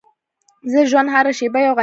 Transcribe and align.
د 0.71 0.73
ژوند 0.89 1.07
هره 1.13 1.31
شېبه 1.37 1.59
یو 1.65 1.69
غنیمت 1.71 1.75
ده. 1.75 1.79